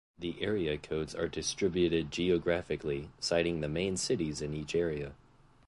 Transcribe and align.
The 0.17 0.41
area 0.41 0.79
codes 0.79 1.13
are 1.13 1.27
distributed 1.27 2.09
geographically, 2.09 3.11
citing 3.19 3.61
the 3.61 3.69
main 3.69 3.97
cities 3.97 4.41
in 4.41 4.51
each 4.55 4.73
area. 4.73 5.13